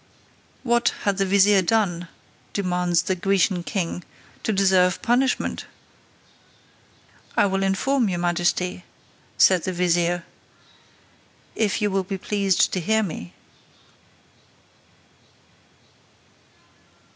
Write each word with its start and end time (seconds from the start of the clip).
"What 0.63 0.95
had 1.03 1.17
the 1.19 1.27
vizier 1.27 1.61
done," 1.61 2.07
demands 2.53 3.03
the 3.03 3.13
Grecian 3.15 3.61
king, 3.61 4.03
"to 4.41 4.51
deserve 4.51 4.99
punishment?" 5.03 5.65
"I 7.37 7.45
will 7.45 7.61
inform 7.61 8.09
your 8.09 8.17
majesty," 8.17 8.83
said 9.37 9.61
the 9.61 9.71
vizier, 9.71 10.25
"if 11.53 11.83
you 11.83 11.91
will 11.91 12.01
be 12.03 12.17
pleased 12.17 12.73
to 12.73 12.79
hear 12.79 13.03
me." 13.03 13.35